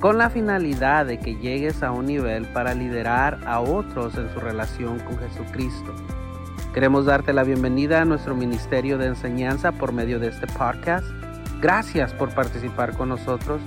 [0.00, 4.38] con la finalidad de que llegues a un nivel para liderar a otros en su
[4.38, 5.94] relación con Jesucristo.
[6.72, 11.06] Queremos darte la bienvenida a nuestro ministerio de enseñanza por medio de este podcast.
[11.60, 13.60] Gracias por participar con nosotros.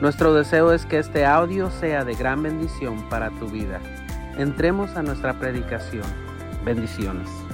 [0.00, 3.80] Nuestro deseo es que este audio sea de gran bendición para tu vida.
[4.36, 6.04] Entremos a nuestra predicación.
[6.64, 7.47] Bendiciones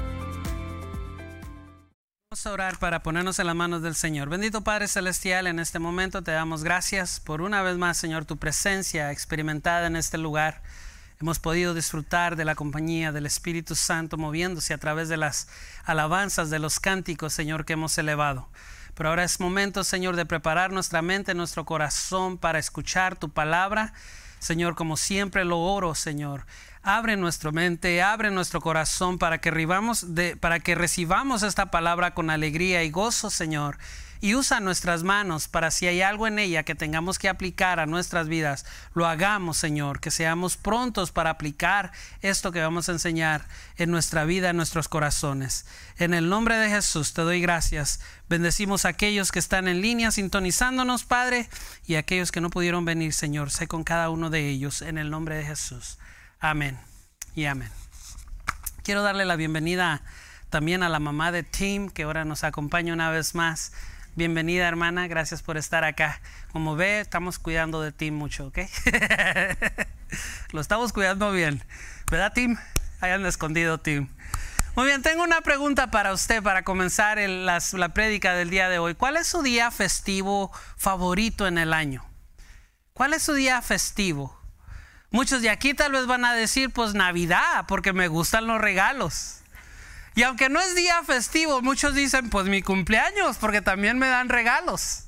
[2.35, 4.29] a orar para ponernos en las manos del Señor.
[4.29, 8.39] Bendito Padre Celestial, en este momento te damos gracias por una vez más, Señor, tu
[8.39, 10.61] presencia experimentada en este lugar.
[11.21, 15.47] Hemos podido disfrutar de la compañía del Espíritu Santo moviéndose a través de las
[15.85, 18.49] alabanzas, de los cánticos, Señor, que hemos elevado.
[18.97, 23.93] Pero ahora es momento, Señor, de preparar nuestra mente, nuestro corazón para escuchar tu palabra.
[24.45, 26.45] Señor, como siempre lo oro, Señor,
[26.83, 32.29] abre nuestra mente, abre nuestro corazón para que, de, para que recibamos esta palabra con
[32.29, 33.79] alegría y gozo, Señor.
[34.25, 37.85] Y usa nuestras manos para si hay algo en ella que tengamos que aplicar a
[37.85, 43.47] nuestras vidas, lo hagamos, Señor, que seamos prontos para aplicar esto que vamos a enseñar
[43.77, 45.67] en nuestra vida, en nuestros corazones.
[45.99, 48.01] En el nombre de Jesús te doy gracias.
[48.27, 51.47] Bendecimos a aquellos que están en línea sintonizándonos, Padre,
[51.85, 53.51] y a aquellos que no pudieron venir, Señor.
[53.51, 55.99] Sé con cada uno de ellos, en el nombre de Jesús.
[56.41, 56.79] Amén
[57.35, 57.69] y amén.
[58.85, 60.01] Quiero darle la bienvenida
[60.49, 63.73] también a la mamá de Tim, que ahora nos acompaña una vez más.
[64.17, 66.21] Bienvenida hermana, gracias por estar acá.
[66.53, 68.59] Como ve, estamos cuidando de Tim mucho, ¿ok?
[70.53, 71.61] Lo estamos cuidando bien.
[72.09, 72.57] ¿Verdad Tim?
[73.01, 74.07] Hayan escondido Tim.
[74.77, 78.79] Muy bien, tengo una pregunta para usted para comenzar la, la prédica del día de
[78.79, 78.95] hoy.
[78.95, 82.05] ¿Cuál es su día festivo favorito en el año?
[82.93, 84.41] ¿Cuál es su día festivo?
[85.11, 89.41] Muchos de aquí tal vez van a decir, pues Navidad, porque me gustan los regalos.
[90.15, 94.29] Y aunque no es día festivo, muchos dicen, pues mi cumpleaños, porque también me dan
[94.29, 95.05] regalos.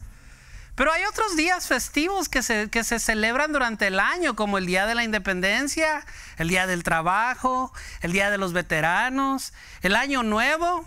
[0.74, 4.66] Pero hay otros días festivos que se, que se celebran durante el año, como el
[4.66, 6.04] Día de la Independencia,
[6.36, 7.72] el Día del Trabajo,
[8.02, 10.84] el Día de los Veteranos, el Año Nuevo.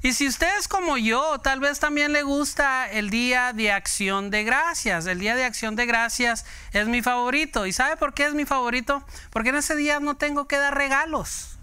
[0.00, 4.30] Y si usted es como yo, tal vez también le gusta el Día de Acción
[4.30, 5.04] de Gracias.
[5.06, 7.66] El Día de Acción de Gracias es mi favorito.
[7.66, 9.04] ¿Y sabe por qué es mi favorito?
[9.30, 11.55] Porque en ese día no tengo que dar regalos.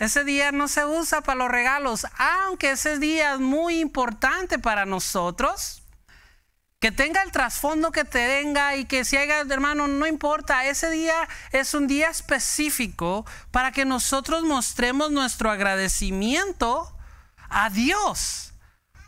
[0.00, 4.86] Ese día no se usa para los regalos, aunque ese día es muy importante para
[4.86, 5.82] nosotros.
[6.78, 10.64] Que tenga el trasfondo que tenga y que si haya, hermano, no importa.
[10.64, 16.96] Ese día es un día específico para que nosotros mostremos nuestro agradecimiento
[17.50, 18.54] a Dios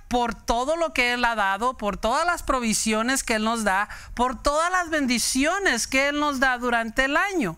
[0.08, 3.88] por todo lo que Él ha dado, por todas las provisiones que Él nos da,
[4.12, 7.56] por todas las bendiciones que Él nos da durante el año.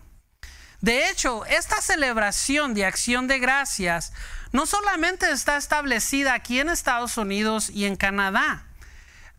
[0.85, 4.13] De hecho, esta celebración de acción de gracias
[4.51, 8.67] no solamente está establecida aquí en Estados Unidos y en Canadá.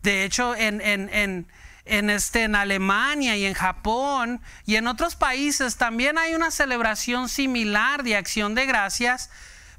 [0.03, 1.47] De hecho, en, en,
[1.85, 7.29] en, este, en Alemania y en Japón y en otros países también hay una celebración
[7.29, 9.29] similar de acción de gracias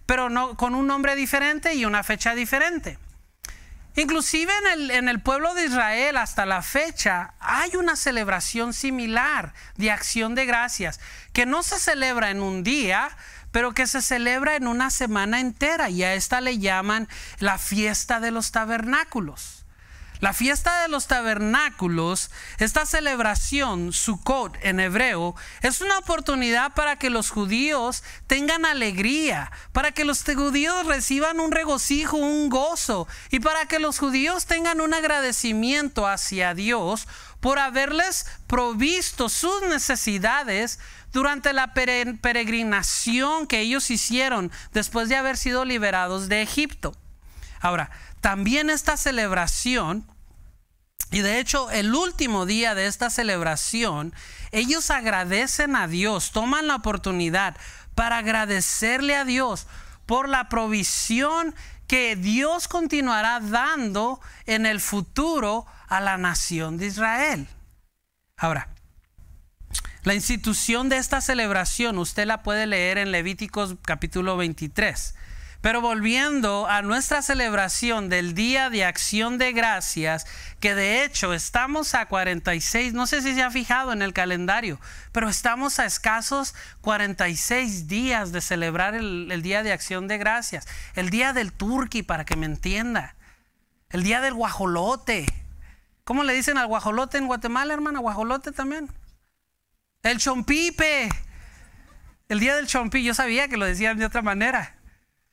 [0.06, 2.98] pero no, con un nombre diferente y una fecha diferente.
[3.98, 9.54] Inclusive en el, en el, pueblo de Israel hasta la fecha hay una celebración similar
[9.74, 11.00] de acción de gracias,
[11.32, 13.10] que no se celebra en un día,
[13.50, 17.08] pero que se celebra en una semana entera y a esta le llaman
[17.40, 19.57] la fiesta de los tabernáculos.
[20.20, 27.08] La fiesta de los tabernáculos, esta celebración, Sukkot en hebreo, es una oportunidad para que
[27.08, 33.66] los judíos tengan alegría, para que los judíos reciban un regocijo, un gozo, y para
[33.66, 37.06] que los judíos tengan un agradecimiento hacia Dios
[37.38, 40.80] por haberles provisto sus necesidades
[41.12, 46.96] durante la peregrinación que ellos hicieron después de haber sido liberados de Egipto.
[47.60, 47.90] Ahora,
[48.20, 50.06] también esta celebración,
[51.10, 54.12] y de hecho el último día de esta celebración,
[54.52, 57.56] ellos agradecen a Dios, toman la oportunidad
[57.94, 59.66] para agradecerle a Dios
[60.06, 61.54] por la provisión
[61.86, 67.48] que Dios continuará dando en el futuro a la nación de Israel.
[68.36, 68.68] Ahora,
[70.04, 75.14] la institución de esta celebración usted la puede leer en Levíticos capítulo 23.
[75.68, 80.26] Pero volviendo a nuestra celebración del Día de Acción de Gracias,
[80.60, 84.80] que de hecho estamos a 46, no sé si se ha fijado en el calendario,
[85.12, 91.10] pero estamos a escasos 46 días de celebrar el, Día de Acción de Gracias, el
[91.10, 93.14] Día del Turqui, para que me entienda,
[93.90, 95.26] el Día del Guajolote.
[96.04, 97.98] ¿Cómo le dicen al guajolote en Guatemala, hermana?
[97.98, 98.88] ¿Guajolote también?
[100.02, 101.10] El chompipe.
[102.30, 104.77] El día del chompi, yo sabía que lo decían de otra manera.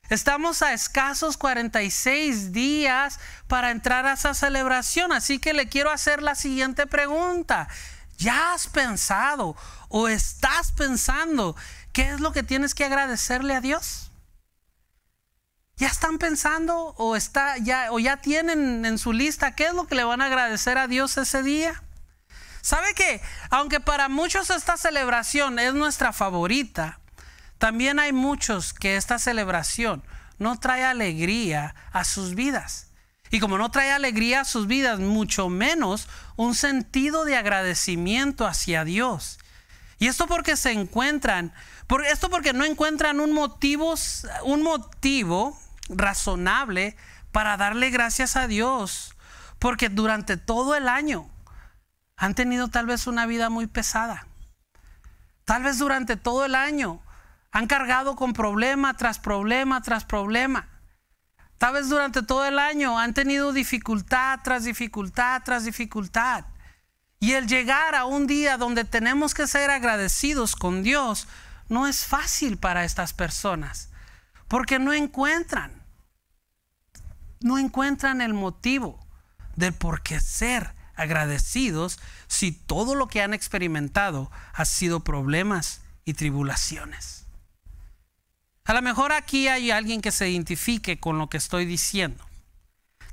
[0.08, 3.18] Estamos a escasos 46 días
[3.48, 7.68] para entrar a esa celebración, así que le quiero hacer la siguiente pregunta.
[8.16, 9.56] ¿Ya has pensado
[9.88, 11.56] o estás pensando
[11.92, 14.10] qué es lo que tienes que agradecerle a Dios?
[15.76, 19.86] ¿Ya están pensando o, está, ya, o ya tienen en su lista qué es lo
[19.86, 21.82] que le van a agradecer a Dios ese día?
[22.62, 23.20] ¿Sabe que
[23.50, 27.00] aunque para muchos esta celebración es nuestra favorita,
[27.58, 30.02] también hay muchos que esta celebración
[30.38, 32.90] no trae alegría a sus vidas.
[33.30, 38.84] Y como no trae alegría a sus vidas, mucho menos un sentido de agradecimiento hacia
[38.84, 39.38] Dios.
[39.98, 41.52] Y esto porque se encuentran,
[41.86, 43.30] por esto porque no encuentran un
[44.42, 46.96] un motivo razonable
[47.32, 49.14] para darle gracias a Dios.
[49.58, 51.30] Porque durante todo el año
[52.16, 54.26] han tenido tal vez una vida muy pesada.
[55.44, 57.00] Tal vez durante todo el año
[57.52, 60.68] han cargado con problema tras problema tras problema.
[61.58, 66.44] Tal vez durante todo el año han tenido dificultad tras dificultad tras dificultad.
[67.18, 71.28] Y el llegar a un día donde tenemos que ser agradecidos con Dios
[71.68, 73.90] no es fácil para estas personas,
[74.48, 75.82] porque no encuentran,
[77.40, 79.06] no encuentran el motivo
[79.56, 86.14] del por qué ser agradecidos si todo lo que han experimentado ha sido problemas y
[86.14, 87.25] tribulaciones.
[88.66, 92.24] A lo mejor aquí hay alguien que se identifique con lo que estoy diciendo.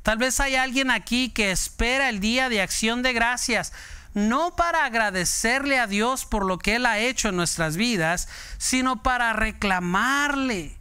[0.01, 3.71] Tal vez hay alguien aquí que espera el día de acción de gracias,
[4.15, 8.27] no para agradecerle a Dios por lo que Él ha hecho en nuestras vidas,
[8.57, 10.77] sino para reclamarle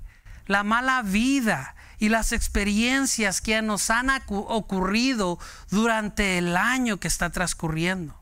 [0.46, 5.38] la mala vida y las experiencias que nos han ocurrido
[5.70, 8.20] durante el año que está transcurriendo.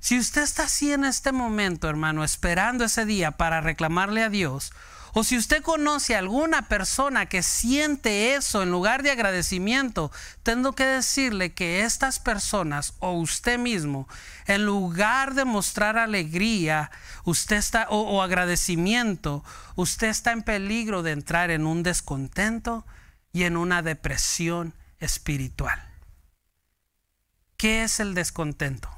[0.00, 4.72] Si usted está así en este momento, hermano, esperando ese día para reclamarle a Dios,
[5.14, 10.10] o si usted conoce a alguna persona que siente eso en lugar de agradecimiento,
[10.42, 14.08] tengo que decirle que estas personas o usted mismo,
[14.46, 16.90] en lugar de mostrar alegría,
[17.24, 19.44] usted está o, agradecimiento,
[19.76, 22.86] usted está en peligro de entrar en un descontento
[23.34, 25.78] y en una depresión espiritual.
[27.58, 28.88] ¿Qué es el descontento?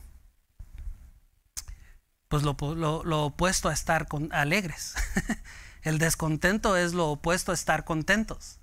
[2.28, 2.54] Pues lo,
[3.04, 4.94] lo opuesto a estar con, alegres.
[5.84, 8.58] El descontento es lo opuesto a estar contentos.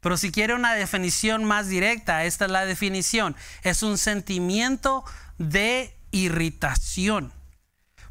[0.00, 3.36] Pero si quiere una definición más directa, esta es la definición.
[3.62, 5.04] Es un sentimiento
[5.36, 7.34] de irritación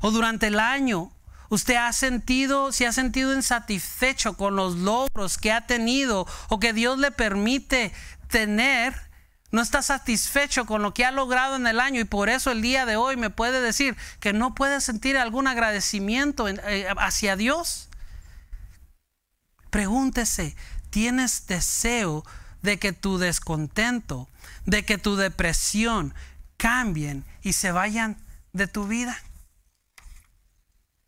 [0.01, 1.13] O durante el año
[1.51, 6.73] Usted ha sentido, si ha sentido insatisfecho con los logros que ha tenido o que
[6.73, 7.93] Dios le permite
[8.29, 8.95] tener,
[9.51, 12.61] no está satisfecho con lo que ha logrado en el año y por eso el
[12.61, 17.89] día de hoy me puede decir que no puede sentir algún agradecimiento eh, hacia Dios.
[19.71, 20.55] Pregúntese,
[20.91, 22.25] ¿tienes deseo
[22.61, 24.29] de que tu descontento,
[24.67, 26.15] de que tu depresión
[26.59, 28.19] cambien y se vayan
[28.53, 29.17] de tu vida?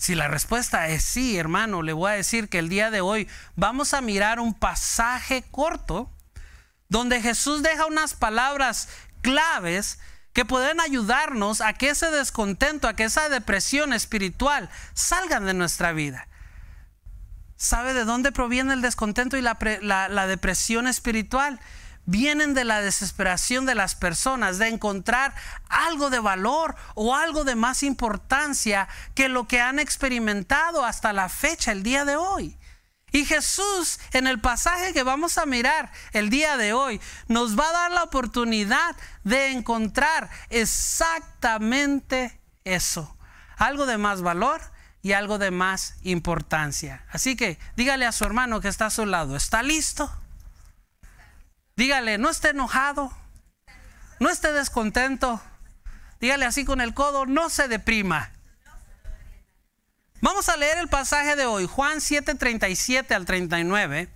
[0.01, 3.29] Si la respuesta es sí, hermano, le voy a decir que el día de hoy
[3.55, 6.11] vamos a mirar un pasaje corto
[6.89, 8.89] donde Jesús deja unas palabras
[9.21, 9.99] claves
[10.33, 15.93] que pueden ayudarnos a que ese descontento, a que esa depresión espiritual salgan de nuestra
[15.93, 16.29] vida.
[17.59, 21.61] ¿Sabe de dónde proviene el descontento y la, la depresión espiritual?
[22.07, 25.35] Vienen de la desesperación de las personas, de encontrar
[25.69, 31.29] algo de valor o algo de más importancia que lo que han experimentado hasta la
[31.29, 32.59] fecha, el día de hoy.
[33.13, 37.69] Y Jesús, en el pasaje que vamos a mirar el día de hoy, nos va
[37.69, 43.17] a dar la oportunidad de encontrar exactamente eso.
[43.57, 44.61] Algo de más valor
[45.03, 47.05] y algo de más importancia.
[47.11, 50.11] Así que dígale a su hermano que está a su lado, ¿está listo?
[51.81, 53.11] Dígale, no esté enojado,
[54.19, 55.41] no esté descontento.
[56.21, 58.31] Dígale así con el codo, no se deprima.
[60.21, 64.11] Vamos a leer el pasaje de hoy, Juan 7, 37 al 39.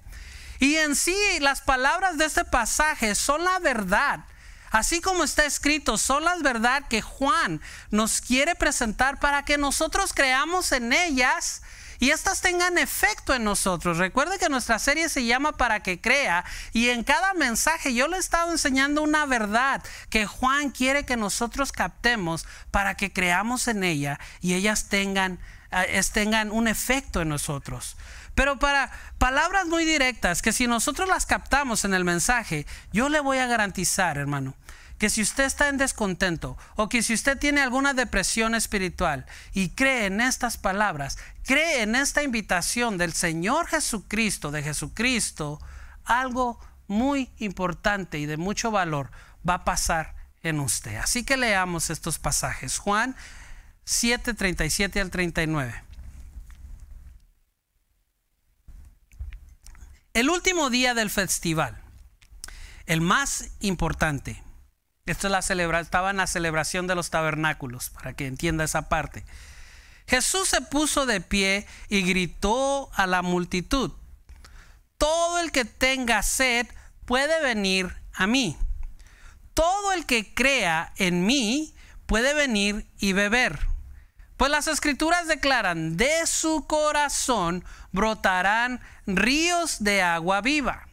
[0.58, 4.26] Y en sí las palabras de este pasaje son la verdad.
[4.70, 10.12] Así como está escrito, son las verdad que Juan nos quiere presentar para que nosotros
[10.12, 11.62] creamos en ellas
[12.04, 13.96] y estas tengan efecto en nosotros.
[13.96, 16.44] Recuerde que nuestra serie se llama Para que crea
[16.74, 21.16] y en cada mensaje yo le he estado enseñando una verdad que Juan quiere que
[21.16, 25.38] nosotros captemos para que creamos en ella y ellas tengan,
[25.70, 27.96] eh, tengan un efecto en nosotros.
[28.34, 33.20] Pero para palabras muy directas que si nosotros las captamos en el mensaje, yo le
[33.20, 34.54] voy a garantizar, hermano,
[35.04, 39.68] que si usted está en descontento o que si usted tiene alguna depresión espiritual y
[39.68, 45.60] cree en estas palabras, cree en esta invitación del Señor Jesucristo, de Jesucristo,
[46.06, 46.58] algo
[46.88, 49.10] muy importante y de mucho valor
[49.46, 50.96] va a pasar en usted.
[50.96, 52.78] Así que leamos estos pasajes.
[52.78, 53.14] Juan
[53.84, 55.82] 7, 37 al 39.
[60.14, 61.78] El último día del festival,
[62.86, 64.42] el más importante,
[65.06, 68.88] esto es la celebra estaba en la celebración de los tabernáculos, para que entienda esa
[68.88, 69.24] parte.
[70.06, 73.92] Jesús se puso de pie y gritó a la multitud,
[74.98, 76.66] todo el que tenga sed
[77.04, 78.56] puede venir a mí.
[79.52, 81.74] Todo el que crea en mí
[82.06, 83.58] puede venir y beber.
[84.36, 90.88] Pues las escrituras declaran, de su corazón brotarán ríos de agua viva.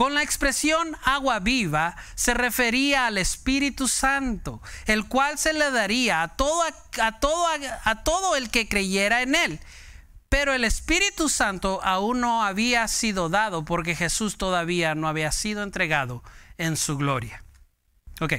[0.00, 6.22] Con la expresión agua viva se refería al Espíritu Santo, el cual se le daría
[6.22, 6.62] a todo,
[7.02, 7.46] a todo,
[7.84, 9.60] a todo el que creyera en él.
[10.30, 15.62] Pero el Espíritu Santo aún no había sido dado porque Jesús todavía no había sido
[15.62, 16.22] entregado
[16.56, 17.44] en su gloria.
[18.22, 18.36] Ok.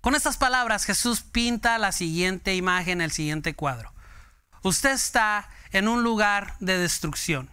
[0.00, 3.92] Con estas palabras Jesús pinta la siguiente imagen, el siguiente cuadro.
[4.64, 7.48] Usted está en un lugar de destrucción.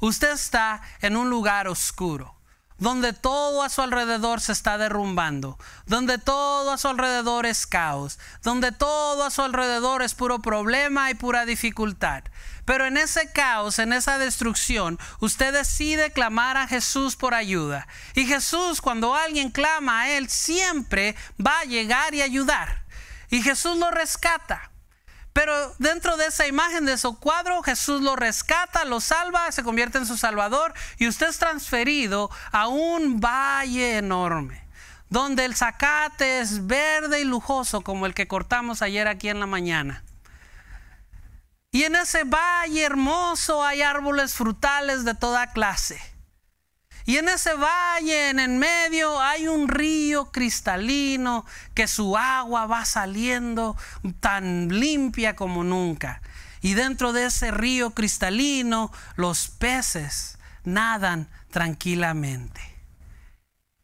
[0.00, 2.36] Usted está en un lugar oscuro,
[2.78, 8.18] donde todo a su alrededor se está derrumbando, donde todo a su alrededor es caos,
[8.42, 12.22] donde todo a su alrededor es puro problema y pura dificultad.
[12.64, 17.88] Pero en ese caos, en esa destrucción, usted decide clamar a Jesús por ayuda.
[18.14, 22.84] Y Jesús, cuando alguien clama a Él, siempre va a llegar y ayudar.
[23.30, 24.70] Y Jesús lo rescata.
[25.38, 29.96] Pero dentro de esa imagen, de ese cuadro, Jesús lo rescata, lo salva, se convierte
[29.96, 34.64] en su Salvador y usted es transferido a un valle enorme,
[35.10, 39.46] donde el zacate es verde y lujoso como el que cortamos ayer aquí en la
[39.46, 40.02] mañana.
[41.70, 46.00] Y en ese valle hermoso hay árboles frutales de toda clase.
[47.08, 52.84] Y en ese valle, en el medio, hay un río cristalino que su agua va
[52.84, 53.78] saliendo
[54.20, 56.20] tan limpia como nunca.
[56.60, 62.60] Y dentro de ese río cristalino, los peces nadan tranquilamente.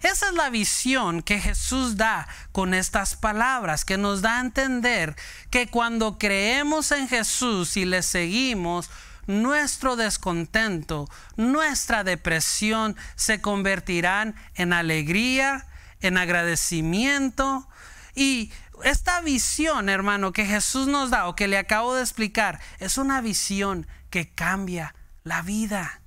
[0.01, 5.17] Esa es la visión que Jesús da con estas palabras, que nos da a entender
[5.49, 8.91] que cuando creemos en Jesús y le seguimos,
[9.27, 15.67] nuestro descontento, nuestra depresión se convertirán en alegría,
[16.01, 17.69] en agradecimiento
[18.15, 18.53] y
[18.83, 23.21] esta visión, hermano, que Jesús nos da o que le acabo de explicar, es una
[23.21, 26.03] visión que cambia la vida.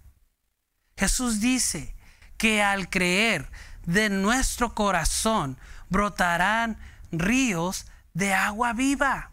[0.97, 1.95] Jesús dice
[2.37, 3.49] que al creer
[3.85, 5.57] de nuestro corazón
[5.89, 6.77] brotarán
[7.11, 9.31] ríos de agua viva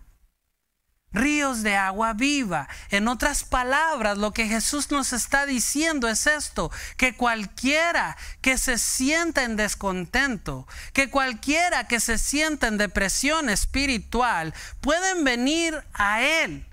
[1.14, 2.68] ríos de agua viva.
[2.90, 8.78] En otras palabras, lo que Jesús nos está diciendo es esto, que cualquiera que se
[8.78, 16.66] sienta en descontento, que cualquiera que se sienta en depresión espiritual, pueden venir a Él,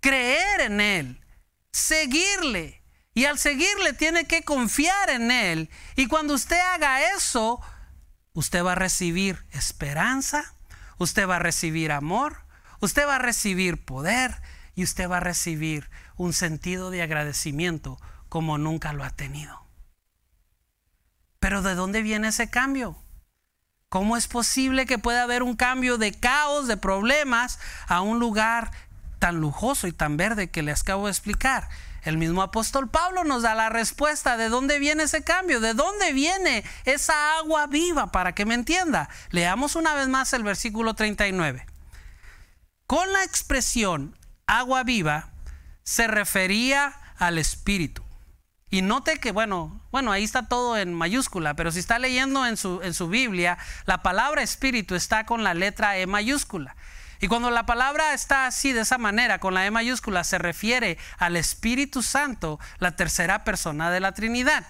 [0.00, 1.24] creer en Él,
[1.72, 2.82] seguirle.
[3.12, 5.68] Y al seguirle tiene que confiar en Él.
[5.96, 7.60] Y cuando usted haga eso,
[8.34, 10.54] usted va a recibir esperanza,
[10.98, 12.44] usted va a recibir amor,
[12.80, 14.40] Usted va a recibir poder
[14.74, 19.66] y usted va a recibir un sentido de agradecimiento como nunca lo ha tenido.
[21.38, 22.96] Pero ¿de dónde viene ese cambio?
[23.88, 27.58] ¿Cómo es posible que pueda haber un cambio de caos, de problemas,
[27.88, 28.70] a un lugar
[29.18, 31.68] tan lujoso y tan verde que les acabo de explicar?
[32.02, 36.12] El mismo apóstol Pablo nos da la respuesta de dónde viene ese cambio, de dónde
[36.12, 39.10] viene esa agua viva, para que me entienda.
[39.30, 41.66] Leamos una vez más el versículo 39.
[42.90, 44.18] Con la expresión
[44.48, 45.28] agua viva
[45.84, 48.02] se refería al espíritu.
[48.68, 52.56] Y note que, bueno, bueno, ahí está todo en mayúscula, pero si está leyendo en
[52.56, 56.74] su, en su Biblia, la palabra espíritu está con la letra E mayúscula.
[57.20, 60.98] Y cuando la palabra está así, de esa manera, con la E mayúscula, se refiere
[61.18, 64.66] al Espíritu Santo, la tercera persona de la Trinidad.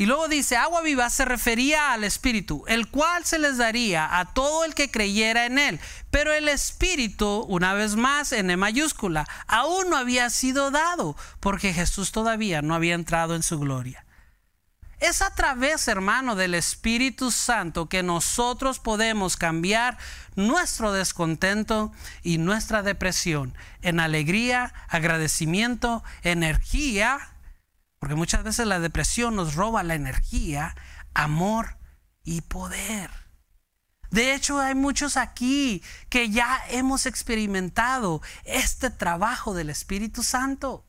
[0.00, 4.32] Y luego dice, agua viva se refería al Espíritu, el cual se les daría a
[4.32, 5.78] todo el que creyera en él.
[6.10, 11.74] Pero el Espíritu, una vez más en E mayúscula, aún no había sido dado, porque
[11.74, 14.06] Jesús todavía no había entrado en su gloria.
[15.00, 19.98] Es a través, hermano, del Espíritu Santo que nosotros podemos cambiar
[20.34, 21.92] nuestro descontento
[22.22, 27.34] y nuestra depresión en alegría, agradecimiento, energía
[28.00, 30.74] porque muchas veces la depresión nos roba la energía,
[31.12, 31.76] amor
[32.24, 33.10] y poder.
[34.10, 40.84] De hecho, hay muchos aquí que ya hemos experimentado este trabajo del Espíritu Santo.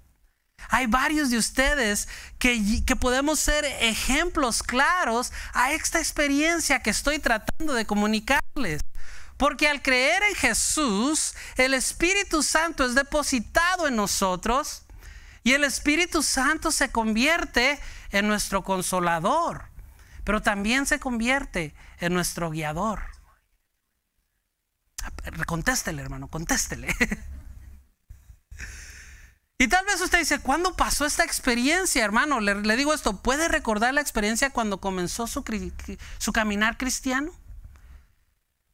[0.69, 2.07] Hay varios de ustedes
[2.39, 8.81] que, que, podemos ser ejemplos claros a esta experiencia que estoy tratando de comunicarles.
[9.37, 14.83] Porque al creer en Jesús, el Espíritu Santo es depositado en nosotros
[15.43, 17.79] y el Espíritu Santo se convierte
[18.11, 19.65] en nuestro consolador,
[20.23, 23.01] pero también se convierte en nuestro guiador.
[25.47, 26.95] Contéstele, hermano, contéstele.
[29.61, 32.39] Y tal vez usted dice, ¿cuándo pasó esta experiencia, hermano?
[32.39, 35.45] Le, digo esto, ¿puede recordar la experiencia cuando comenzó su,
[36.17, 37.31] su caminar cristiano?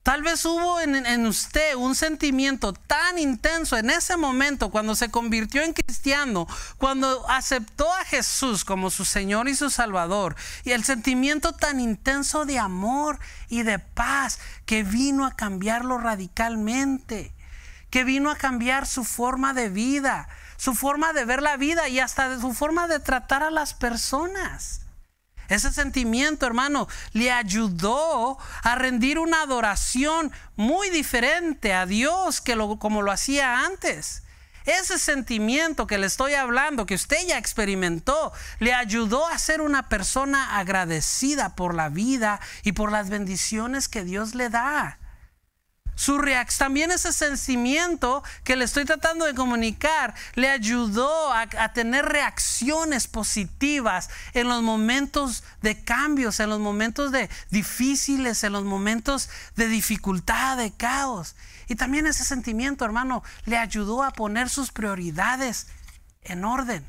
[0.07, 5.63] Tal vez hubo en, usted un sentimiento tan intenso en ese momento cuando se convirtió
[5.63, 11.51] en cristiano, cuando aceptó a Jesús como su Señor y su Salvador, y el sentimiento
[11.51, 17.33] tan intenso de amor y de paz que vino a cambiarlo radicalmente,
[17.89, 21.99] que vino a cambiar su forma de vida, su forma de ver la vida y
[21.99, 24.86] hasta su forma de tratar a las personas.
[25.49, 32.77] Ese sentimiento, hermano, le ayudó a rendir una adoración muy diferente a Dios que lo,
[32.79, 34.23] como lo hacía antes.
[34.65, 39.87] Ese sentimiento que le estoy hablando, que usted ya experimentó, le ayudó a ser una
[39.87, 44.99] persona agradecida por la vida y por las bendiciones que Dios le da.
[45.97, 46.21] Su
[46.59, 53.07] también ese sentimiento que le estoy tratando de comunicar le ayudó a, a, tener reacciones
[53.07, 59.67] positivas en los momentos de cambios, en los momentos de difíciles, en los momentos de
[59.69, 61.35] dificultad, de caos.
[61.67, 65.65] Y también ese sentimiento, hermano, le ayudó a poner sus prioridades
[66.21, 66.85] en orden.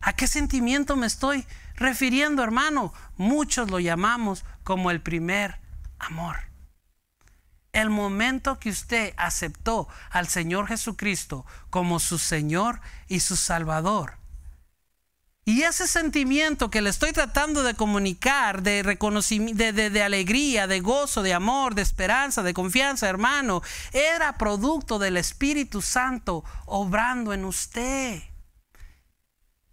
[0.00, 2.92] ¿A qué sentimiento me estoy refiriendo, hermano?
[3.16, 5.58] Muchos lo llamamos como el primer
[5.98, 6.36] amor.
[7.72, 14.18] El momento que usted aceptó al Señor Jesucristo como su Señor y su Salvador.
[15.48, 20.80] Y ese sentimiento que le estoy tratando de comunicar, de reconocimiento, de, de, alegría, de
[20.80, 23.62] gozo, de amor, de esperanza, de confianza, hermano,
[23.94, 28.22] era producto del Espíritu Santo obrando en usted.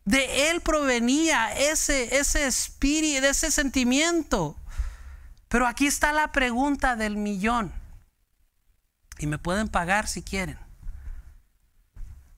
[0.05, 4.55] De él provenía ese, ese espíritu, ese sentimiento.
[5.49, 7.73] Pero aquí está la pregunta del millón.
[9.17, 10.59] Y me pueden pagar si quieren.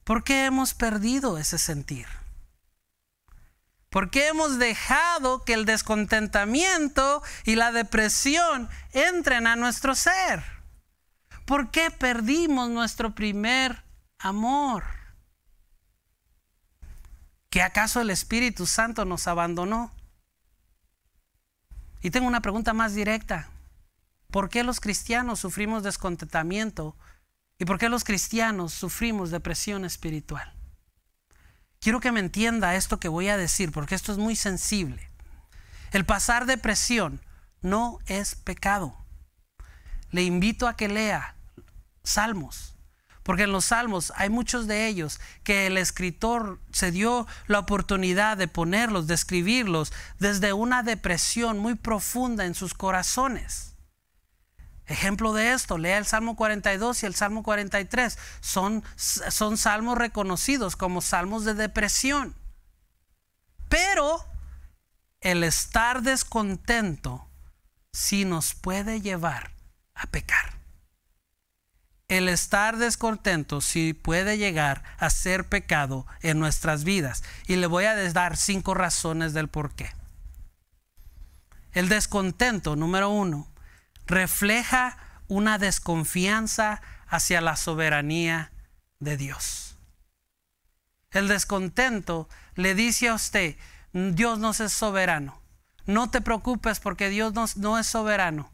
[0.04, 2.06] ¿Por qué hemos perdido ese sentir?
[3.90, 10.44] ¿Por qué hemos dejado que el descontentamiento y la depresión entren a nuestro ser?
[11.46, 13.82] ¿Por qué perdimos nuestro primer
[14.18, 14.84] amor?
[17.48, 19.92] ¿Que acaso el Espíritu Santo nos abandonó?
[22.02, 23.48] Y tengo una pregunta más directa.
[24.30, 26.94] ¿Por qué los cristianos sufrimos descontentamiento
[27.58, 30.52] y por qué los cristianos sufrimos depresión espiritual?
[31.80, 35.10] Quiero que me entienda esto que voy a decir porque esto es muy sensible.
[35.92, 37.22] El pasar depresión
[37.62, 38.94] no es pecado.
[40.10, 41.34] Le invito a que lea
[42.04, 42.76] Salmos,
[43.22, 48.36] porque en los Salmos hay muchos de ellos que el escritor se dio la oportunidad
[48.36, 53.77] de ponerlos, de escribirlos desde una depresión muy profunda en sus corazones.
[54.88, 58.18] Ejemplo de esto, lea el Salmo 42 y el Salmo 43.
[58.40, 62.34] Son, son salmos reconocidos como salmos de depresión.
[63.68, 64.24] Pero
[65.20, 67.28] el estar descontento
[67.92, 69.50] sí nos puede llevar
[69.94, 70.56] a pecar.
[72.08, 77.22] El estar descontento sí puede llegar a ser pecado en nuestras vidas.
[77.46, 79.92] Y le voy a dar cinco razones del por qué.
[81.72, 83.46] El descontento, número uno,
[84.08, 84.96] refleja
[85.28, 88.50] una desconfianza hacia la soberanía
[88.98, 89.76] de Dios.
[91.10, 93.56] El descontento le dice a usted,
[93.92, 95.40] Dios no es soberano.
[95.86, 98.50] No te preocupes porque Dios no, es soberano.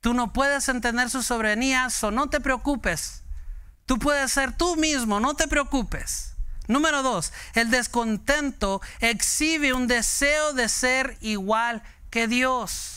[0.00, 3.22] Tú no puedes entender su soberanía, so no te preocupes.
[3.84, 6.34] Tú puedes ser tú mismo, no te preocupes.
[6.66, 12.95] Número dos, el descontento exhibe un deseo de ser igual que Dios.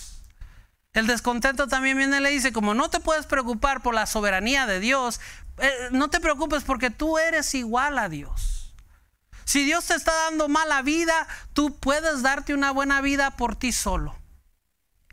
[0.93, 4.65] El descontento también viene y le dice, como no te puedes preocupar por la soberanía
[4.65, 5.19] de Dios,
[5.59, 8.73] eh, no te preocupes porque tú eres igual a Dios.
[9.45, 13.71] Si Dios te está dando mala vida, tú puedes darte una buena vida por ti
[13.71, 14.15] solo.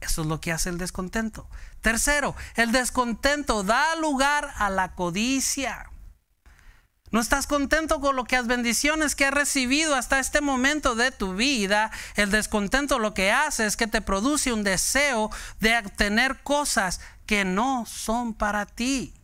[0.01, 1.49] Eso es lo que hace el descontento.
[1.81, 5.91] Tercero, el descontento da lugar a la codicia.
[7.17, 11.11] No estás contento con lo que las bendiciones que has recibido hasta este momento de
[11.13, 11.91] tu vida.
[12.15, 17.47] El descontento lo que hace es que te produce un deseo de obtener cosas que
[17.47, 19.15] no son para ti.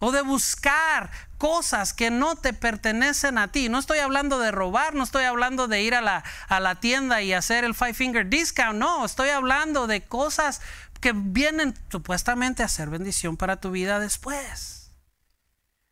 [0.00, 3.70] O de buscar cosas que no te pertenecen a ti.
[3.70, 7.22] No estoy hablando de robar, no estoy hablando de ir a la, a la tienda
[7.22, 8.78] y hacer el five finger discount.
[8.78, 10.60] No, estoy hablando de cosas
[11.00, 14.81] que vienen supuestamente a ser bendición para tu vida después.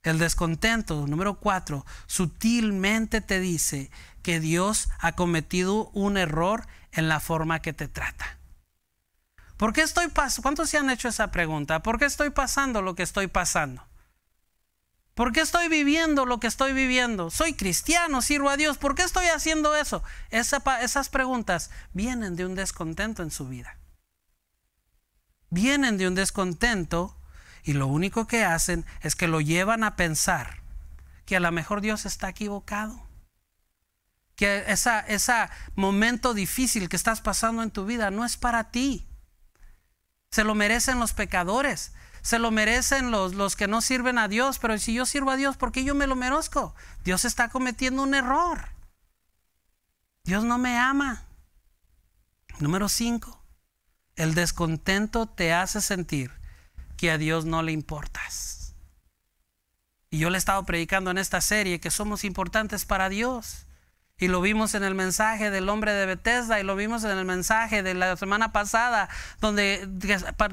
[0.03, 3.91] El descontento, número cuatro, sutilmente te dice
[4.23, 8.39] que Dios ha cometido un error en la forma que te trata.
[9.59, 10.43] ¿Por qué estoy pasando?
[10.43, 11.83] ¿Cuántos se han hecho esa pregunta?
[11.83, 13.87] ¿Por qué estoy pasando lo que estoy pasando?
[15.13, 17.29] ¿Por qué estoy viviendo lo que estoy viviendo?
[17.29, 18.79] Soy cristiano, sirvo a Dios.
[18.79, 20.03] ¿Por qué estoy haciendo eso?
[20.31, 23.77] esas preguntas vienen de un descontento en su vida.
[25.51, 27.20] Vienen de un descontento
[27.63, 30.63] y lo único que hacen es que lo llevan a pensar
[31.27, 33.07] que a lo mejor Dios está equivocado.
[34.35, 35.33] Que ese
[35.75, 39.07] momento difícil que estás pasando en tu vida no es para ti.
[40.31, 41.93] Se lo merecen los pecadores.
[42.23, 44.59] Se lo merecen los, los que no sirven a Dios.
[44.59, 46.75] Pero si yo sirvo a Dios, ¿por qué yo me lo merezco?
[47.05, 48.71] Dios está cometiendo un error.
[50.25, 51.25] Dios no me ama.
[52.59, 53.43] Número 5.
[54.17, 56.40] El descontento te hace sentir
[57.01, 58.75] que a Dios no le importas.
[60.11, 63.67] Y yo le he estado predicando en esta serie que somos importantes para Dios.
[64.19, 67.25] Y lo vimos en el mensaje del hombre de Bethesda y lo vimos en el
[67.25, 69.09] mensaje de la semana pasada,
[69.41, 69.89] donde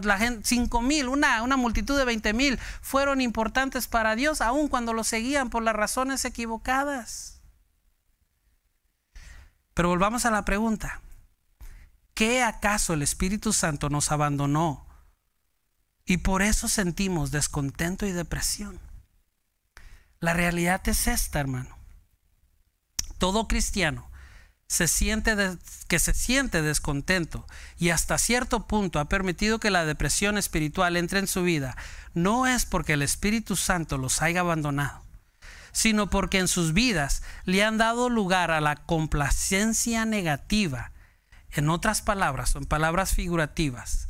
[0.04, 4.94] la 5 mil, una, una multitud de 20 mil, fueron importantes para Dios, aun cuando
[4.94, 7.42] lo seguían por las razones equivocadas.
[9.74, 11.02] Pero volvamos a la pregunta.
[12.14, 14.87] ¿Qué acaso el Espíritu Santo nos abandonó
[16.08, 18.80] y por eso sentimos descontento y depresión.
[20.20, 21.78] La realidad es esta, hermano.
[23.20, 24.10] Todo cristiano
[24.68, 25.36] se siente
[25.88, 27.46] que se siente descontento
[27.78, 31.76] y hasta cierto punto ha permitido que la depresión espiritual entre en su vida,
[32.14, 35.04] no es porque el Espíritu Santo los haya abandonado,
[35.72, 40.92] sino porque en sus vidas le han dado lugar a la complacencia negativa.
[41.52, 44.07] En otras palabras, en palabras figurativas,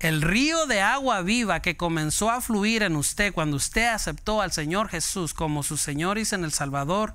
[0.00, 4.50] el río de agua viva que comenzó a fluir en usted cuando usted aceptó al
[4.50, 7.14] Señor Jesús como su Señor y en el Salvador,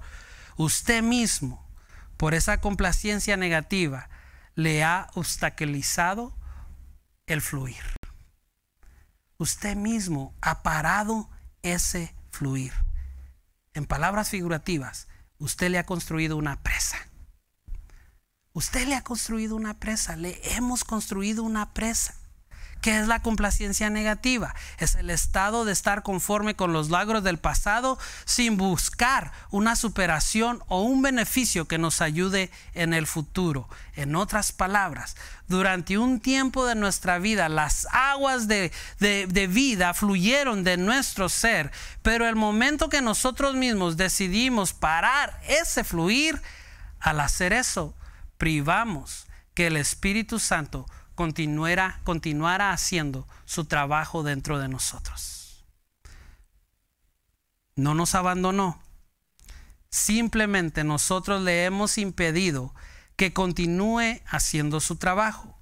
[0.55, 1.67] usted mismo,
[2.15, 4.07] por esa complacencia negativa,
[4.53, 6.37] le ha obstaculizado
[7.25, 7.83] el fluir.
[9.37, 11.29] Usted mismo ha parado
[11.63, 12.71] ese fluir.
[13.73, 15.07] En palabras figurativas,
[15.39, 16.99] usted le ha construido una presa.
[18.53, 22.15] Usted le ha construido una presa, le hemos construido una presa.
[22.85, 24.53] ¿Qué es la complacencia negativa?
[24.77, 30.63] Es el estado de estar conforme con los logros del pasado sin buscar una superación
[30.67, 33.67] o un beneficio que nos ayude en el futuro.
[33.95, 35.15] En otras palabras,
[35.47, 41.71] durante un tiempo de nuestra vida las aguas de, de vida fluyeron de nuestro ser,
[42.03, 46.39] pero el momento que nosotros mismos decidimos parar ese fluir,
[46.99, 47.95] al hacer eso,
[48.37, 55.65] privamos que el Espíritu Santo continuara, continuara haciendo su trabajo dentro de nosotros.
[57.75, 58.81] No nos abandonó.
[59.89, 62.73] Simplemente nosotros le hemos impedido
[63.15, 65.57] que continúe haciendo su trabajo.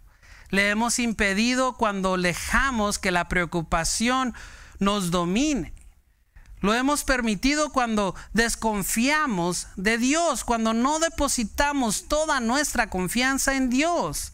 [0.50, 4.34] Le hemos impedido cuando dejamos que la preocupación
[4.80, 5.74] nos domine.
[6.62, 14.34] Lo hemos permitido cuando desconfiamos de Dios, cuando no depositamos toda nuestra confianza en Dios.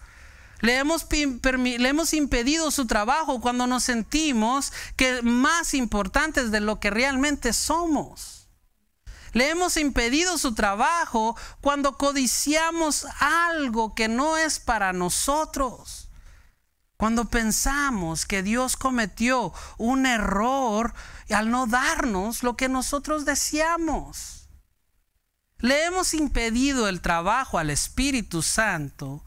[0.62, 7.54] Le hemos, impedido su trabajo cuando nos sentimos que más importantes de lo que realmente
[7.54, 8.50] somos.
[9.32, 16.10] Le hemos impedido su trabajo cuando codiciamos algo que no es para nosotros.
[16.98, 20.94] Cuando pensamos que Dios cometió un error
[21.30, 24.50] al no darnos lo que nosotros deseamos.
[25.60, 29.24] Le hemos impedido el trabajo al Espíritu Santo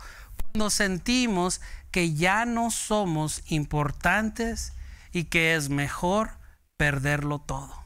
[0.53, 1.61] cuando sentimos
[1.91, 4.75] que ya no somos importantes
[5.13, 6.33] y que es mejor
[6.77, 7.83] perderlo todo.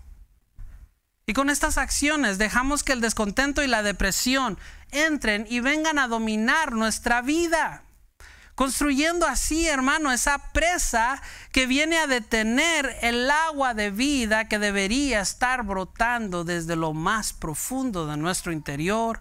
[1.26, 4.58] Y con estas acciones dejamos que el descontento y la depresión
[4.90, 7.82] entren y vengan a dominar nuestra vida.
[8.54, 11.20] Construyendo así, hermano, esa presa
[11.52, 17.32] que viene a detener el agua de vida que debería estar brotando desde lo más
[17.32, 19.20] profundo de nuestro interior,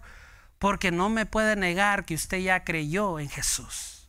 [0.58, 4.08] porque no me puede negar que usted ya creyó en Jesús.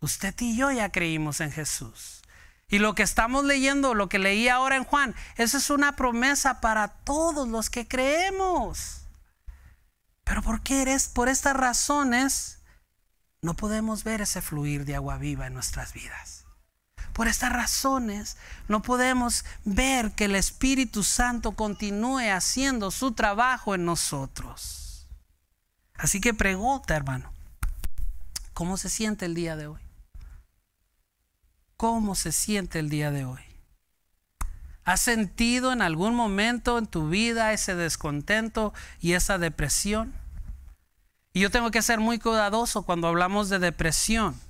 [0.00, 2.22] Usted y yo ya creímos en Jesús.
[2.68, 6.60] Y lo que estamos leyendo, lo que leí ahora en Juan, eso es una promesa
[6.60, 9.02] para todos los que creemos.
[10.24, 11.08] Pero ¿por qué eres?
[11.08, 12.60] Por estas razones
[13.40, 16.44] no podemos ver ese fluir de agua viva en nuestras vidas.
[17.14, 18.36] Por estas razones
[18.68, 24.77] no podemos ver que el Espíritu Santo continúe haciendo su trabajo en nosotros.
[25.98, 27.32] Así que pregunta, hermano,
[28.54, 29.80] ¿cómo se siente el día de hoy?
[31.76, 33.40] ¿Cómo se siente el día de hoy?
[34.84, 40.14] ¿Has sentido en algún momento en tu vida ese descontento y esa depresión?
[41.32, 44.40] Y yo tengo que ser muy cuidadoso cuando hablamos de depresión,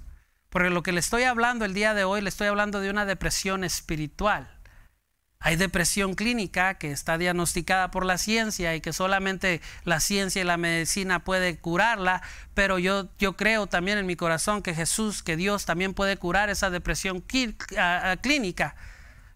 [0.51, 3.07] porque lo que le estoy hablando el día de hoy, le estoy hablando de una
[3.07, 4.58] depresión espiritual.
[5.41, 10.45] Hay depresión clínica que está diagnosticada por la ciencia y que solamente la ciencia y
[10.45, 12.23] la medicina puede curarla,
[12.55, 16.51] pero yo, yo creo también en mi corazón que Jesús, que Dios también puede curar
[16.51, 18.75] esa depresión clínica.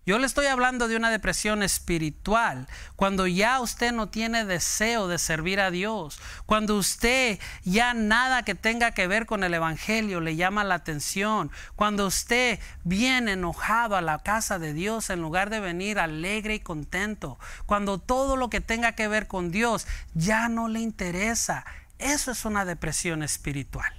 [0.04, 5.16] Yo le estoy hablando de una depresión espiritual, cuando ya usted no tiene deseo de
[5.16, 10.34] servir a Dios, cuando usted ya nada que tenga que ver con el Evangelio le
[10.34, 15.60] llama la atención, cuando usted viene enojado a la casa de Dios en lugar de
[15.60, 20.66] venir alegre y contento, cuando todo lo que tenga que ver con Dios ya no
[20.66, 21.64] le interesa.
[22.00, 23.94] Eso es una depresión espiritual.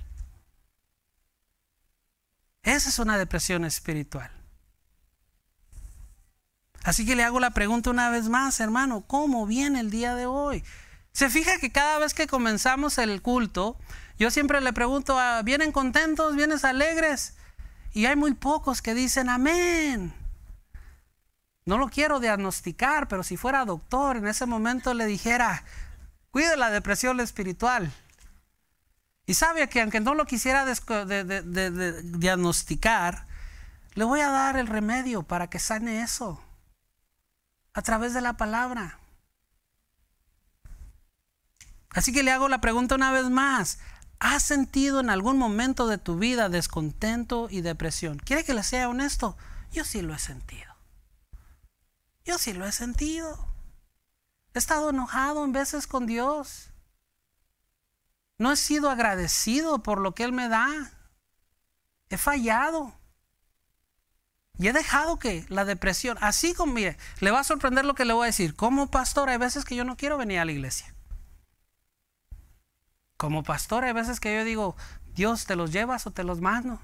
[2.61, 4.42] Esa es una depresión espiritual.
[6.83, 10.25] Así que le hago la pregunta una vez más, hermano, ¿cómo viene el día de
[10.25, 10.63] hoy?
[11.13, 13.77] Se fija que cada vez que comenzamos el culto,
[14.19, 16.35] yo siempre le pregunto, ah, ¿vienen contentos?
[16.35, 17.35] ¿Vienen alegres?
[17.93, 20.13] Y hay muy pocos que dicen amén.
[21.65, 25.63] No lo quiero diagnosticar, pero si fuera doctor, en ese momento le dijera,
[26.31, 27.93] cuide la depresión espiritual.
[29.25, 33.25] Y sabe que aunque no lo quisiera diagnosticar,
[33.93, 36.41] le voy a dar el remedio para que sane eso
[37.73, 38.99] a través de la palabra.
[41.89, 43.79] Así que le hago la pregunta una vez más.
[44.19, 48.17] ¿Has sentido en algún momento de tu vida descontento y depresión?
[48.19, 49.37] ¿Quiere que le sea honesto?
[49.71, 50.73] Yo sí lo he sentido.
[52.23, 53.53] Yo sí lo he sentido.
[54.53, 56.69] He estado enojado en veces con Dios.
[58.37, 60.91] No he sido agradecido por lo que Él me da.
[62.09, 62.93] He fallado.
[64.57, 68.05] Y he dejado que la depresión, así como, mire, le va a sorprender lo que
[68.05, 68.55] le voy a decir.
[68.55, 70.93] Como pastor, hay veces que yo no quiero venir a la iglesia.
[73.17, 74.75] Como pastor, hay veces que yo digo,
[75.15, 76.79] Dios, ¿te los llevas o te los mando?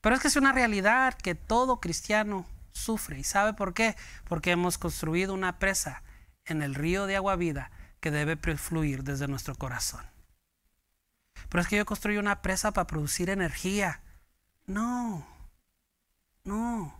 [0.00, 3.18] Pero es que es una realidad que todo cristiano sufre.
[3.18, 3.96] ¿Y sabe por qué?
[4.28, 6.02] Porque hemos construido una presa
[6.44, 10.04] en el río de agua vida que debe fluir desde nuestro corazón.
[11.48, 14.00] Pero es que yo construí una presa para producir energía.
[14.70, 15.26] No,
[16.44, 16.94] no.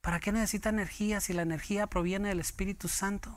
[0.00, 3.36] ¿Para qué necesita energía si la energía proviene del Espíritu Santo?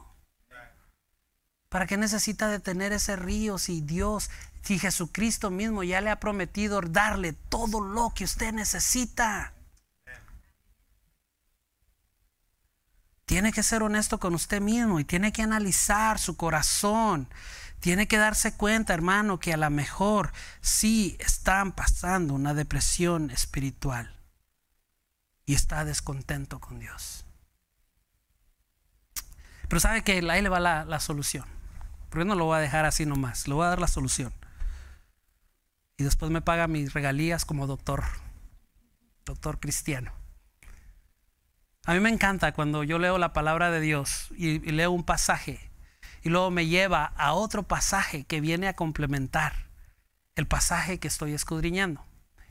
[1.70, 4.30] ¿Para qué necesita detener ese río si Dios,
[4.62, 9.54] si Jesucristo mismo ya le ha prometido darle todo lo que usted necesita?
[13.26, 17.28] Tiene que ser honesto con usted mismo y tiene que analizar su corazón.
[17.80, 24.16] Tiene que darse cuenta, hermano, que a lo mejor sí están pasando una depresión espiritual
[25.46, 27.26] y está descontento con Dios.
[29.68, 31.46] Pero sabe que ahí le va la, la solución.
[32.10, 34.34] Porque no lo voy a dejar así nomás, le voy a dar la solución.
[35.98, 38.04] Y después me paga mis regalías como doctor,
[39.26, 40.12] doctor cristiano.
[41.86, 45.04] A mí me encanta cuando yo leo la palabra de Dios y, y leo un
[45.04, 45.64] pasaje
[46.26, 49.68] y luego me lleva a otro pasaje que viene a complementar
[50.36, 52.04] el pasaje que estoy escudriñando.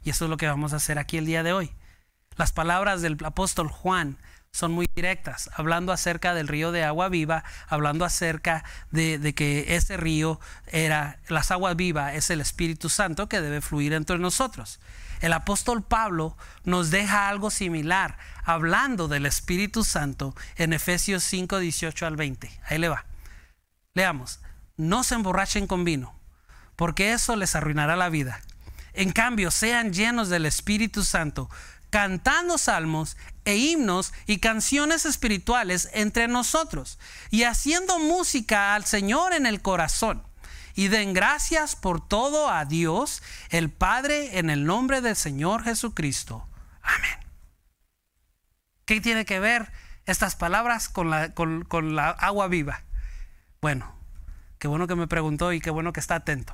[0.05, 1.73] Y eso es lo que vamos a hacer aquí el día de hoy.
[2.37, 4.17] Las palabras del apóstol Juan
[4.53, 9.97] son muy directas, hablando acerca del río de agua viva, hablando acerca de, que ese
[9.97, 14.79] río era, las aguas vivas es el Espíritu Santo que debe fluir entre nosotros.
[15.21, 22.07] El apóstol Pablo nos deja algo similar, hablando del Espíritu Santo en Efesios 5, 18
[22.07, 22.61] al 20.
[22.69, 23.05] Ahí le va.
[23.94, 24.40] Leamos,
[24.76, 26.18] no se emborrachen con vino,
[26.76, 28.40] porque eso les arruinará la vida.
[28.92, 31.48] En cambio, sean llenos del Espíritu Santo,
[31.90, 36.98] cantando salmos e himnos y canciones espirituales entre nosotros
[37.30, 40.22] y haciendo música al Señor en el corazón.
[40.74, 46.48] Y den gracias por todo a Dios, el Padre, en el nombre del Señor Jesucristo.
[46.83, 47.18] Amén.
[48.85, 49.70] ¿Qué tiene que ver
[50.04, 52.83] estas palabras con la, con, la agua viva?
[53.64, 53.96] Bueno,
[54.59, 56.53] qué bueno que me preguntó y qué bueno que está atento.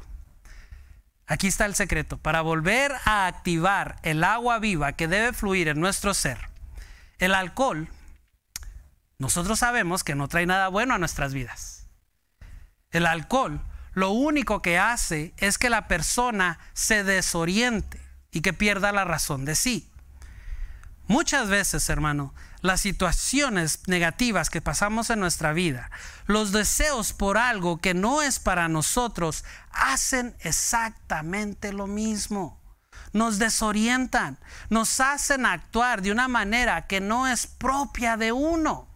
[1.27, 2.18] Aquí está el secreto.
[2.18, 6.38] Para volver a activar el agua viva que debe fluir en nuestro ser,
[7.18, 7.88] el alcohol,
[9.18, 11.88] nosotros sabemos que no trae nada bueno a nuestras vidas.
[12.92, 13.61] El alcohol
[13.92, 19.44] lo único que hace es que la persona se desoriente y que pierda la razón
[19.44, 19.90] de sí.
[21.09, 25.90] Muchas veces, hermano, las situaciones negativas que pasamos en nuestra vida,
[26.27, 32.61] los deseos por algo que no es para nosotros, hacen exactamente lo mismo.
[33.12, 38.89] Nos desorientan, nos hacen actuar de una manera que no es propia de uno.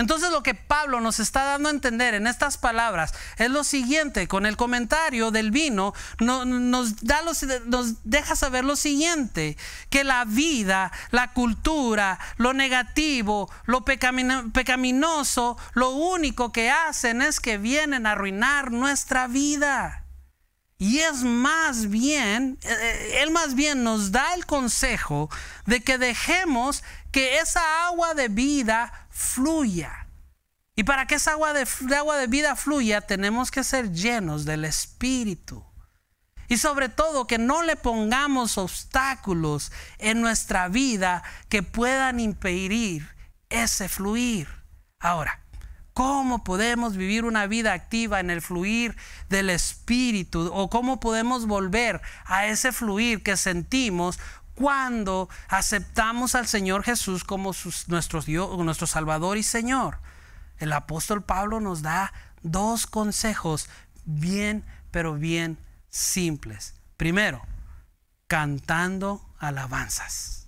[0.00, 4.28] Entonces lo que Pablo nos está dando a entender en estas palabras es lo siguiente,
[4.28, 7.20] con el comentario del vino nos, da
[7.66, 9.58] nos deja saber lo siguiente,
[9.90, 17.58] que la vida, la cultura, lo negativo, lo pecaminoso, lo único que hacen es que
[17.58, 19.99] vienen a arruinar nuestra vida.
[20.80, 25.28] Y es más bien, eh, él más bien nos da el consejo
[25.66, 30.06] de que dejemos que esa agua de vida fluya.
[30.74, 34.64] Y para que esa agua de, agua de vida fluya, tenemos que ser llenos del
[34.64, 35.62] Espíritu.
[36.48, 43.06] Y sobre todo que no le pongamos obstáculos en nuestra vida que puedan impedir
[43.50, 44.48] ese fluir.
[44.98, 45.44] Ahora,
[45.94, 48.96] ¿cómo podemos vivir una vida activa en el fluir
[49.28, 50.50] del Espíritu?
[50.52, 54.18] ¿O cómo podemos volver a ese fluir que sentimos
[54.60, 57.52] cuando aceptamos al Señor Jesús como
[57.86, 59.98] nuestro, Dios, nuestro Salvador y Señor.
[60.58, 63.70] El apóstol Pablo nos da dos consejos
[64.04, 65.56] bien, pero bien
[65.88, 66.74] simples.
[66.98, 67.40] Primero,
[68.26, 70.39] cantando alabanzas.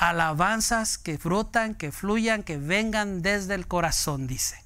[0.00, 4.64] Alabanzas que brotan, que fluyan, que vengan desde el corazón, dice.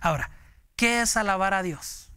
[0.00, 0.30] Ahora,
[0.76, 2.12] ¿qué es alabar a Dios?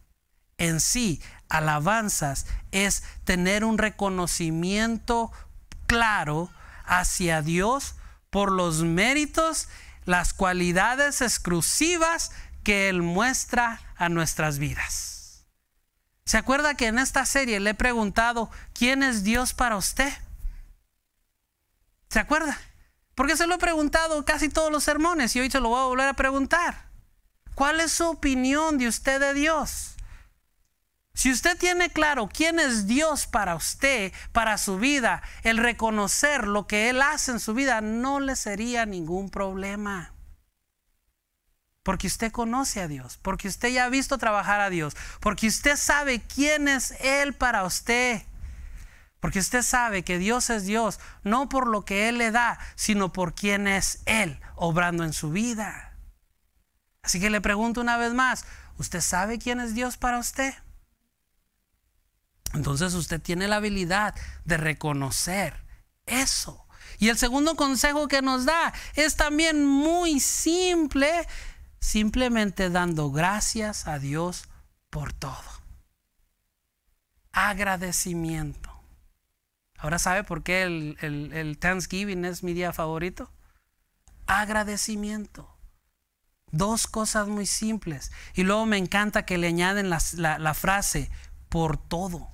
[0.56, 5.32] En sí, alabanzas es tener un reconocimiento
[5.88, 6.52] claro
[6.84, 7.96] hacia Dios
[8.30, 9.68] por los méritos,
[10.04, 12.30] las cualidades exclusivas
[12.62, 15.46] que Él muestra a nuestras vidas.
[16.26, 20.12] ¿Se acuerda que en esta serie le he preguntado, ¿quién es Dios para usted?
[22.10, 22.58] ¿Se acuerda?
[23.14, 25.84] Porque se lo he preguntado casi todos los sermones y hoy se lo voy a
[25.84, 26.90] volver a preguntar.
[27.54, 29.94] ¿Cuál es su opinión de usted de Dios?
[31.14, 36.66] Si usted tiene claro quién es Dios para usted, para su vida, el reconocer lo
[36.66, 40.14] que Él hace en su vida no le sería ningún problema.
[41.82, 45.76] Porque usted conoce a Dios, porque usted ya ha visto trabajar a Dios, porque usted
[45.76, 48.22] sabe quién es Él para usted.
[49.20, 53.12] Porque usted sabe que Dios es Dios, no por lo que Él le da, sino
[53.12, 55.96] por quién es Él obrando en su vida.
[57.02, 58.44] Así que le pregunto una vez más,
[58.78, 60.54] ¿usted sabe quién es Dios para usted?
[62.54, 64.14] Entonces usted tiene la habilidad
[64.44, 65.64] de reconocer
[66.06, 66.66] eso.
[66.98, 71.26] Y el segundo consejo que nos da es también muy simple,
[71.78, 74.48] simplemente dando gracias a Dios
[74.90, 75.42] por todo.
[77.32, 78.69] Agradecimiento.
[79.80, 83.32] Ahora sabe por qué el, Thanksgiving es mi día favorito.
[84.26, 85.56] Agradecimiento.
[86.52, 88.12] Dos cosas muy simples.
[88.34, 91.10] Y luego me encanta que le añaden la frase
[91.48, 92.30] por todo.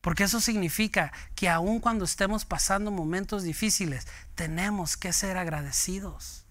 [0.00, 6.46] Porque eso significa que aun cuando estemos pasando momentos difíciles, tenemos que ser agradecidos.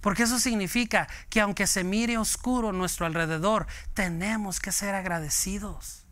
[0.00, 6.06] Porque eso significa que aunque se mire oscuro nuestro alrededor, tenemos que ser agradecidos.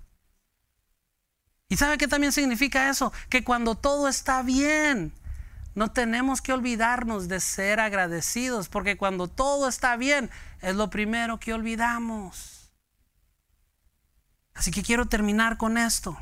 [1.68, 3.12] ¿Y sabe qué también significa eso?
[3.28, 5.12] Que cuando todo está bien,
[5.74, 10.30] no tenemos que olvidarnos de ser agradecidos, porque cuando todo está bien,
[10.62, 12.70] es lo primero que olvidamos.
[14.54, 16.16] Así que quiero terminar con esto.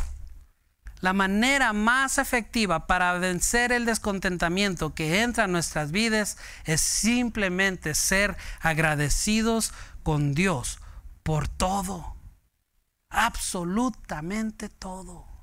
[1.00, 7.94] La manera más efectiva para vencer el descontentamiento que entra en nuestras vidas es simplemente
[7.94, 10.78] ser agradecidos con Dios
[11.22, 12.16] por todo.
[13.10, 15.33] Absolutamente todo.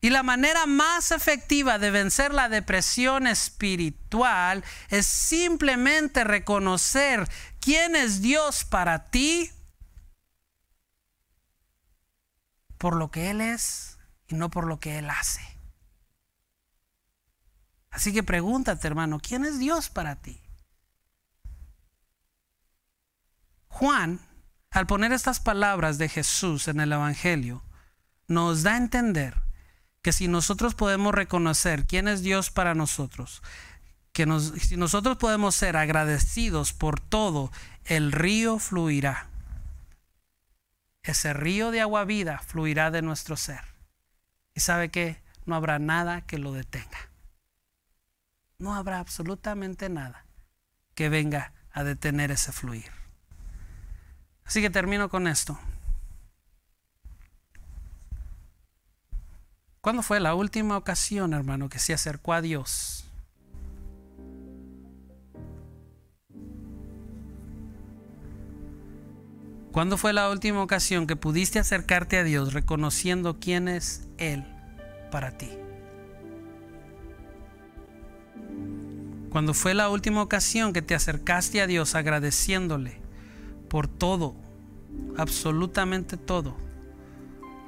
[0.00, 7.28] Y la manera más efectiva de vencer la depresión espiritual es simplemente reconocer
[7.60, 9.50] quién es Dios para ti
[12.78, 15.40] por lo que Él es y no por lo que Él hace.
[17.90, 20.38] Así que pregúntate, hermano, ¿quién es Dios para ti?
[23.68, 24.20] Juan,
[24.70, 27.62] al poner estas palabras de Jesús en el Evangelio,
[28.28, 29.45] nos da a entender
[30.06, 33.42] que si nosotros podemos reconocer quién es Dios para nosotros,
[34.12, 34.24] que
[34.60, 37.50] si nosotros podemos ser agradecidos por todo,
[37.84, 39.26] el río fluirá.
[41.02, 43.62] Ese río de agua vida fluirá de nuestro ser.
[44.54, 47.10] Y sabe que no habrá nada que lo detenga.
[48.60, 50.24] No habrá absolutamente nada
[50.94, 52.92] que venga a detener ese fluir.
[54.44, 55.58] Así que termino con esto.
[59.86, 63.04] ¿Cuándo fue la última ocasión, hermano, que se acercó a Dios?
[69.70, 74.44] ¿Cuándo fue la última ocasión que pudiste acercarte a Dios reconociendo quién es Él
[75.12, 75.50] para ti?
[79.30, 82.98] ¿Cuándo fue la última ocasión que te acercaste a Dios agradeciéndole
[83.68, 84.34] por todo,
[85.16, 86.56] absolutamente todo,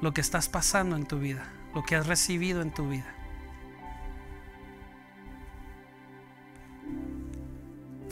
[0.01, 3.15] lo que estás pasando en tu vida, lo que has recibido en tu vida?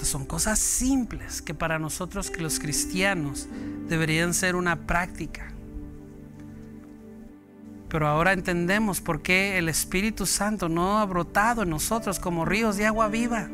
[0.08, 3.47] son cosas simples que para nosotros que los cristianos
[3.88, 5.51] deberían ser una práctica.
[7.89, 12.78] Pero ahora entendemos por qué el Espíritu Santo no ha brotado en nosotros como ríos
[12.78, 13.49] de agua viva.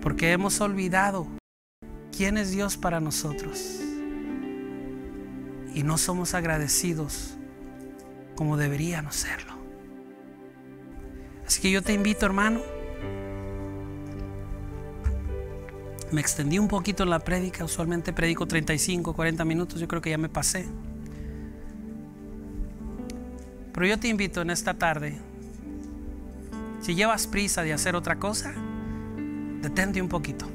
[0.00, 1.26] Porque hemos olvidado
[2.16, 3.80] quién es Dios para nosotros.
[5.74, 7.37] Y no somos agradecidos
[8.38, 9.52] como deberíamos serlo.
[11.44, 12.60] Así que yo te invito, hermano,
[16.10, 20.08] Me extendí un poquito en la prédica, usualmente predico 35, 40 minutos, yo creo que
[20.08, 20.66] ya me pasé.
[23.74, 25.18] Pero yo te invito en esta tarde,
[26.80, 28.54] si llevas prisa de hacer otra cosa,
[29.60, 30.46] detente un poquito,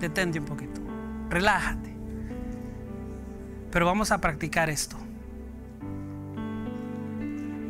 [0.00, 0.80] detente un poquito,
[1.28, 1.94] relájate.
[3.70, 4.96] Pero vamos a practicar esto.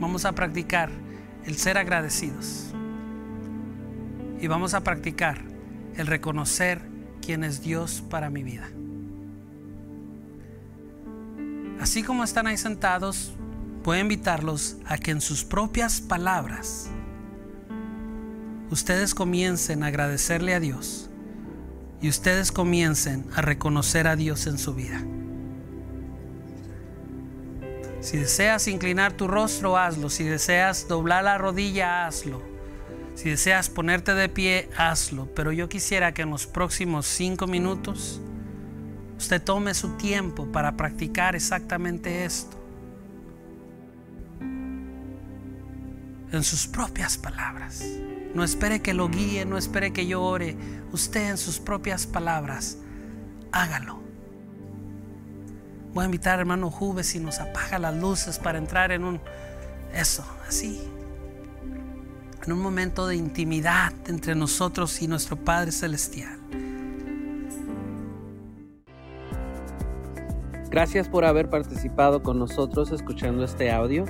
[0.01, 0.91] Vamos a practicar
[1.45, 2.75] el ser agradecidos.
[4.41, 5.43] Y vamos a practicar
[5.97, 6.83] el reconocer
[7.23, 8.69] quién es Dios para mi vida.
[11.81, 13.35] Así como están ahí sentados,
[13.85, 16.91] voy a invitarlos a que en sus propias palabras
[18.71, 21.11] ustedes comiencen a agradecerle a Dios
[22.01, 25.01] y ustedes comiencen a reconocer a Dios en su vida.
[28.01, 30.11] Si deseas inclinar tu rostro, hazlo.
[30.11, 32.43] Si deseas doblar la rodilla, hazlo.
[33.15, 35.27] Si deseas ponerte de pie, hazlo.
[35.35, 38.21] Pero yo quisiera que en los próximos cinco minutos
[39.17, 42.57] usted tome su tiempo para practicar exactamente esto.
[46.33, 47.83] En sus propias palabras.
[48.35, 50.57] No espere que lo guíe, no espere que yo ore.
[50.93, 52.77] Usted en sus propias palabras,
[53.51, 54.06] hágalo.
[55.97, 59.19] Voy a invitar al hermano Juve si nos apaga las luces para entrar en un...
[59.95, 60.79] Eso, así.
[62.45, 66.39] En un momento de intimidad entre nosotros y nuestro Padre Celestial.
[70.69, 74.05] Gracias por haber participado con nosotros escuchando este audio.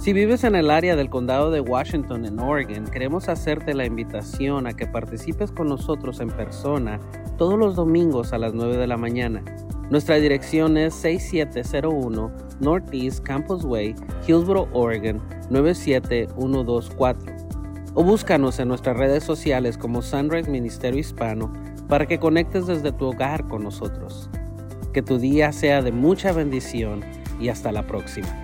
[0.00, 4.66] Si vives en el área del condado de Washington, en Oregon, queremos hacerte la invitación
[4.66, 6.98] a que participes con nosotros en persona
[7.42, 9.42] todos los domingos a las 9 de la mañana.
[9.90, 12.30] Nuestra dirección es 6701
[12.60, 13.96] Northeast Campus Way,
[14.28, 15.20] Hillsboro, Oregon
[15.50, 17.34] 97124.
[17.94, 21.52] O búscanos en nuestras redes sociales como Sunrise Ministerio Hispano
[21.88, 24.30] para que conectes desde tu hogar con nosotros.
[24.92, 27.00] Que tu día sea de mucha bendición
[27.40, 28.41] y hasta la próxima.